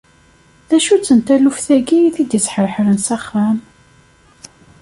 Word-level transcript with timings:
D 0.69 0.71
acu-tt 0.77 1.11
n 1.17 1.19
taluft-agi 1.25 1.99
i 2.03 2.09
t-id-isḥerḥren 2.15 2.97
s 3.05 3.07
axxam? 3.15 3.57